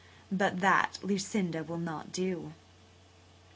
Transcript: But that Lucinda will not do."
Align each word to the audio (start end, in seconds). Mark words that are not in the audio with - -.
But 0.31 0.61
that 0.61 0.97
Lucinda 1.03 1.63
will 1.63 1.77
not 1.77 2.11
do." 2.11 2.53